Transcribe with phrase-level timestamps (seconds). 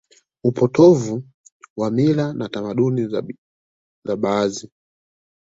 [0.43, 1.23] upotovu
[1.77, 3.07] wa mila na tamaduni
[4.05, 4.71] za baadhi